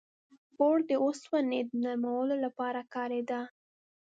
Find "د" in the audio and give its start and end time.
0.89-0.91, 1.69-1.71